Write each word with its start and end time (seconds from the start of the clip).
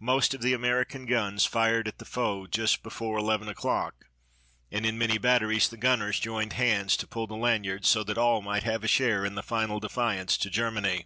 Most 0.00 0.32
of 0.32 0.40
the 0.40 0.54
American 0.54 1.04
guns 1.04 1.44
fired 1.44 1.86
at 1.86 1.98
the 1.98 2.06
foe 2.06 2.46
just 2.46 2.82
before 2.82 3.18
eleven 3.18 3.48
o'clock, 3.50 4.06
and 4.72 4.86
in 4.86 4.96
many 4.96 5.18
batteries 5.18 5.68
the 5.68 5.76
gunners 5.76 6.18
joined 6.18 6.54
hands 6.54 6.96
to 6.96 7.06
pull 7.06 7.26
the 7.26 7.36
lanyards 7.36 7.86
so 7.86 8.02
that 8.04 8.16
all 8.16 8.40
might 8.40 8.62
have 8.62 8.82
a 8.82 8.88
share 8.88 9.26
in 9.26 9.34
the 9.34 9.42
final 9.42 9.78
defiance 9.78 10.38
to 10.38 10.48
Germany. 10.48 11.04